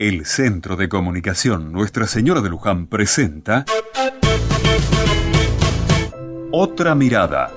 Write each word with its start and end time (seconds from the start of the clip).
El 0.00 0.24
Centro 0.24 0.76
de 0.76 0.88
Comunicación 0.88 1.72
Nuestra 1.72 2.06
Señora 2.06 2.40
de 2.40 2.48
Luján 2.48 2.86
presenta 2.86 3.66
Otra 6.50 6.94
Mirada. 6.94 7.50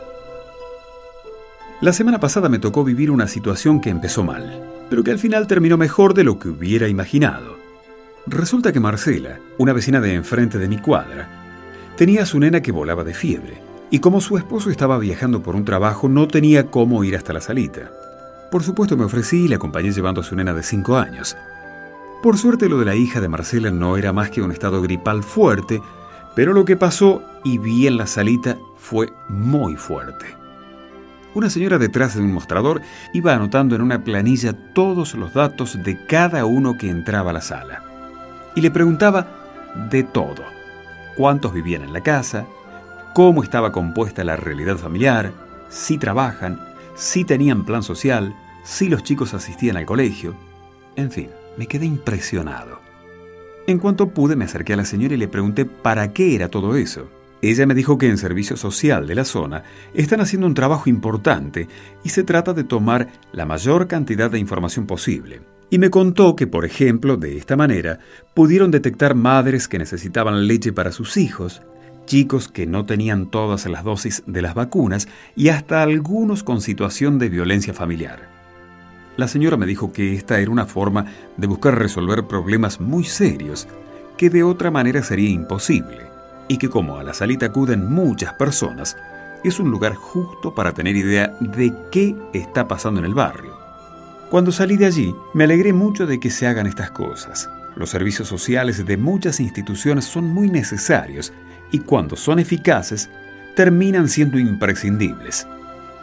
La 1.80 1.94
semana 1.94 2.20
pasada 2.20 2.50
me 2.50 2.60
tocó 2.60 2.84
vivir 2.84 3.12
una 3.12 3.28
situación 3.30 3.80
que 3.80 3.90
empezó 3.90 4.26
mal, 4.26 4.62
pero 4.90 5.06
que 5.06 5.12
al 5.12 5.20
final 5.20 5.48
terminó 5.48 5.78
mejor 5.78 6.14
de 6.14 6.26
lo 6.26 6.38
que 6.38 6.50
hubiera 6.50 6.90
imaginado. 6.90 7.56
Resulta 8.28 8.74
que 8.74 8.82
Marcela, 8.82 9.40
una 9.58 9.72
vecina 9.72 10.02
de 10.02 10.14
enfrente 10.14 10.58
de 10.58 10.68
mi 10.68 10.80
cuadra, 10.80 11.30
tenía 11.96 12.24
a 12.24 12.26
su 12.26 12.42
nena 12.42 12.60
que 12.60 12.74
volaba 12.74 13.06
de 13.06 13.14
fiebre, 13.14 13.62
y 13.90 14.00
como 14.00 14.20
su 14.20 14.38
esposo 14.38 14.70
estaba 14.70 14.98
viajando 14.98 15.42
por 15.42 15.56
un 15.56 15.64
trabajo, 15.64 16.10
no 16.10 16.28
tenía 16.28 16.70
cómo 16.70 17.06
ir 17.06 17.16
hasta 17.16 17.32
la 17.32 17.40
salita. 17.40 17.90
Por 18.52 18.64
supuesto 18.64 18.98
me 18.98 19.06
ofrecí 19.06 19.46
y 19.46 19.48
le 19.48 19.56
acompañé 19.56 19.94
llevando 19.94 20.20
a 20.20 20.26
su 20.26 20.36
nena 20.36 20.54
de 20.54 20.62
5 20.64 20.98
años. 20.98 21.38
Por 22.24 22.38
suerte 22.38 22.70
lo 22.70 22.80
de 22.80 22.86
la 22.86 22.96
hija 22.96 23.20
de 23.20 23.28
Marcela 23.28 23.70
no 23.70 23.98
era 23.98 24.14
más 24.14 24.30
que 24.30 24.42
un 24.42 24.54
estado 24.54 24.82
gripal 24.82 25.24
fuerte, 25.24 25.82
pero 26.38 26.54
lo 26.54 26.64
que 26.64 26.78
pasó 26.78 27.22
y 27.44 27.58
vi 27.58 27.86
en 27.86 27.98
la 27.98 28.08
salita 28.08 28.58
fue 28.78 29.12
muy 29.28 29.76
fuerte. 29.76 30.28
Una 31.34 31.50
señora 31.50 31.78
detrás 31.78 32.16
de 32.16 32.22
un 32.22 32.32
mostrador 32.32 32.80
iba 33.14 33.34
anotando 33.34 33.76
en 33.76 33.82
una 33.82 34.06
planilla 34.06 34.54
todos 34.74 35.16
los 35.16 35.34
datos 35.34 35.84
de 35.84 36.06
cada 36.06 36.46
uno 36.46 36.78
que 36.78 36.90
entraba 36.90 37.32
a 37.32 37.34
la 37.34 37.42
sala 37.42 37.84
y 38.56 38.62
le 38.62 38.72
preguntaba 38.72 39.28
de 39.92 40.04
todo. 40.04 40.46
Cuántos 41.18 41.54
vivían 41.54 41.82
en 41.82 41.92
la 41.92 42.04
casa, 42.04 42.46
cómo 43.14 43.44
estaba 43.44 43.74
compuesta 43.74 44.24
la 44.24 44.38
realidad 44.38 44.78
familiar, 44.78 45.34
si 45.68 45.98
trabajan, 45.98 46.58
si 46.96 47.26
tenían 47.26 47.66
plan 47.66 47.84
social, 47.84 48.34
si 48.64 48.88
los 48.88 49.04
chicos 49.04 49.34
asistían 49.34 49.76
al 49.76 49.86
colegio. 49.86 50.34
En 50.96 51.12
fin, 51.12 51.28
me 51.58 51.68
quedé 51.68 51.86
impresionado. 51.86 52.80
En 53.68 53.80
cuanto 53.80 54.10
pude 54.10 54.36
me 54.36 54.46
acerqué 54.46 54.74
a 54.74 54.78
la 54.78 54.86
señora 54.86 55.14
y 55.14 55.18
le 55.18 55.28
pregunté 55.28 55.66
para 55.66 56.14
qué 56.14 56.36
era 56.36 56.50
todo 56.50 56.76
eso. 56.76 57.08
Ella 57.42 57.66
me 57.66 57.76
dijo 57.76 57.98
que 57.98 58.08
en 58.08 58.18
servicio 58.18 58.56
social 58.56 59.08
de 59.08 59.16
la 59.16 59.26
zona 59.26 59.64
están 59.94 60.22
haciendo 60.22 60.48
un 60.48 60.54
trabajo 60.54 60.90
importante 60.90 61.68
y 62.04 62.10
se 62.10 62.24
trata 62.24 62.54
de 62.54 62.64
tomar 62.64 63.08
la 63.32 63.46
mayor 63.46 63.88
cantidad 63.88 64.32
de 64.32 64.40
información 64.40 64.86
posible 64.86 65.42
y 65.74 65.80
me 65.80 65.90
contó 65.90 66.36
que, 66.36 66.46
por 66.46 66.66
ejemplo, 66.66 67.18
de 67.18 67.36
esta 67.36 67.56
manera, 67.56 67.98
pudieron 68.36 68.70
detectar 68.70 69.16
madres 69.16 69.68
que 69.68 69.80
necesitaban 69.80 70.46
leche 70.46 70.72
para 70.72 70.92
sus 70.92 71.18
hijos, 71.18 71.64
chicos 72.06 72.48
que 72.48 72.68
no 72.68 72.86
tenían 72.86 73.32
todas 73.32 73.66
las 73.66 73.84
dosis 73.84 74.22
de 74.28 74.44
las 74.44 74.54
vacunas 74.54 75.08
y 75.36 75.50
hasta 75.50 75.82
algunos 75.82 76.44
con 76.44 76.62
situación 76.62 77.18
de 77.18 77.30
violencia 77.30 77.74
familiar. 77.74 78.33
La 79.16 79.28
señora 79.28 79.58
me 79.58 79.68
dijo 79.68 79.94
que 79.94 80.14
esta 80.14 80.40
era 80.40 80.50
una 80.50 80.66
forma 80.66 81.06
de 81.38 81.48
buscar 81.48 81.78
resolver 81.78 82.26
problemas 82.26 82.80
muy 82.80 83.04
serios 83.04 83.68
que 84.18 84.30
de 84.30 84.44
otra 84.44 84.72
manera 84.72 85.04
sería 85.04 85.30
imposible 85.30 86.08
y 86.48 86.58
que 86.58 86.70
como 86.70 86.98
a 86.98 87.04
la 87.04 87.14
salita 87.14 87.48
acuden 87.48 87.92
muchas 87.92 88.34
personas, 88.34 88.98
es 89.44 89.60
un 89.60 89.70
lugar 89.70 89.94
justo 89.96 90.56
para 90.56 90.74
tener 90.74 90.96
idea 90.96 91.36
de 91.40 91.74
qué 91.92 92.16
está 92.34 92.68
pasando 92.68 93.00
en 93.00 93.06
el 93.06 93.14
barrio. 93.14 93.58
Cuando 94.30 94.52
salí 94.52 94.78
de 94.78 94.88
allí, 94.88 95.14
me 95.34 95.44
alegré 95.44 95.74
mucho 95.74 96.08
de 96.08 96.20
que 96.20 96.32
se 96.32 96.48
hagan 96.48 96.66
estas 96.66 96.92
cosas. 96.92 97.50
Los 97.76 97.92
servicios 97.92 98.28
sociales 98.28 98.84
de 98.84 98.98
muchas 98.98 99.40
instituciones 99.40 100.06
son 100.06 100.26
muy 100.26 100.50
necesarios 100.50 101.34
y 101.72 101.80
cuando 101.80 102.16
son 102.16 102.40
eficaces, 102.40 103.10
terminan 103.56 104.08
siendo 104.08 104.40
imprescindibles. 104.40 105.48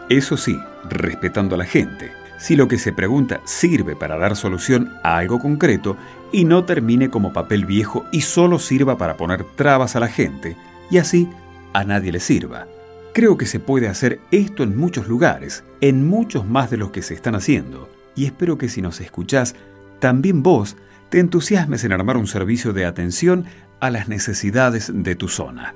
Eso 0.09 0.37
sí, 0.37 0.61
respetando 0.89 1.55
a 1.55 1.59
la 1.59 1.65
gente. 1.65 2.20
Si 2.41 2.57
lo 2.57 2.69
que 2.69 2.79
se 2.79 2.95
pregunta 2.95 3.43
sirve 3.45 3.95
para 3.95 4.17
dar 4.17 4.35
solución 4.35 4.95
a 5.05 5.19
algo 5.19 5.39
concreto 5.39 5.99
y 6.33 6.47
no 6.47 6.65
termine 6.65 7.11
como 7.11 7.35
papel 7.35 7.67
viejo 7.67 8.07
y 8.13 8.23
solo 8.23 8.59
sirva 8.59 8.97
para 8.97 9.19
poner 9.19 9.45
trabas 9.45 9.95
a 9.95 10.01
la 10.01 10.09
gente 10.09 10.57
y 10.91 10.97
así 10.97 11.29
a 11.75 11.85
nadie 11.85 12.13
le 12.13 12.19
sirva. 12.19 12.67
Creo 13.13 13.37
que 13.37 13.45
se 13.45 13.61
puede 13.61 13.89
hacer 13.89 14.21
esto 14.31 14.63
en 14.63 14.77
muchos 14.77 15.07
lugares, 15.07 15.65
en 15.83 16.09
muchos 16.09 16.47
más 16.47 16.71
de 16.71 16.79
los 16.79 16.91
que 16.91 17.03
se 17.03 17.13
están 17.13 17.35
haciendo 17.35 17.91
y 18.17 18.25
espero 18.25 18.57
que 18.57 18.71
si 18.71 18.81
nos 18.81 19.03
escuchás, 19.03 19.55
también 19.99 20.43
vos 20.43 20.79
te 21.11 21.21
entusiasmes 21.21 21.85
en 21.85 21.93
armar 21.93 22.17
un 22.17 22.27
servicio 22.27 22.73
de 22.73 22.87
atención 22.87 23.45
a 23.81 23.91
las 23.91 24.09
necesidades 24.09 24.91
de 24.95 25.15
tu 25.15 25.29
zona. 25.29 25.75